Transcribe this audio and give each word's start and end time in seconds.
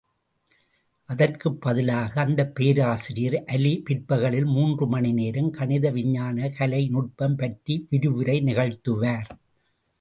அதற்குப் 1.09 1.61
பதிலாக, 1.61 2.21
அந்தப் 2.21 2.55
பேராசிரியர் 2.55 3.43
அலி 3.45 3.81
பிற்பகலில் 3.85 4.45
மூன்று 4.45 4.87
மணிநேரம் 4.87 5.51
கணித 5.51 5.91
விஞ்ஞானக்கலை 5.91 6.89
நுட்பம் 6.89 7.35
பற்றி 7.35 7.87
விரிவுரை 7.91 8.41
நிகழ்த்துவார். 8.41 9.29